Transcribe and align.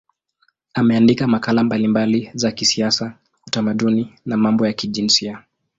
Ameandika 0.73 1.27
makala 1.27 1.63
mbalimbali 1.63 2.31
za 2.33 2.51
kisiasa, 2.51 3.13
utamaduni 3.47 4.13
na 4.25 4.37
mambo 4.37 4.67
ya 4.67 4.73
kijinsia. 4.73 5.43